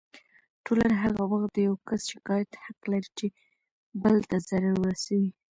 [0.65, 3.27] ټولنه هغه وخت د يو کس شکايت حق لري چې
[4.01, 5.31] بل ته ضرر ورسوي.